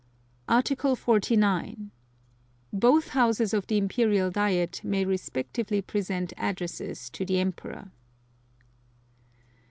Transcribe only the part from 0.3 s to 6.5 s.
Article 49. Both Houses of the Imperial Diet may respectively present